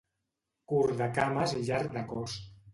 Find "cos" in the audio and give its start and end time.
2.11-2.43